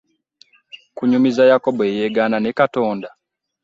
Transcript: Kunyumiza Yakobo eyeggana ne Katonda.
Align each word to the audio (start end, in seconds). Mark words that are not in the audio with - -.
Kunyumiza 0.95 1.43
Yakobo 1.51 1.81
eyeggana 1.89 2.37
ne 2.39 2.51
Katonda. 2.59 3.09